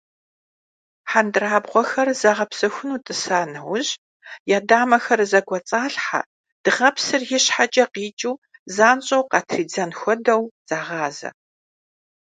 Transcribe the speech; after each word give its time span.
Хьэндырабгъуэхэр 1.09 2.09
загъэпсэхуну 2.21 3.01
тӀыса 3.05 3.41
нэужь, 3.51 3.91
я 4.55 4.59
дамэхэр 4.67 5.21
зэкӀуэцӀалъхьэ 5.31 6.21
дыгъэпсыр 6.63 7.21
ищхьэкӀэ 7.37 7.85
къикӀыу 7.93 8.41
занщӀэу 8.75 9.23
къатридзэн 9.31 9.91
хуэдэу, 9.99 10.43
загъазэ. 10.67 11.29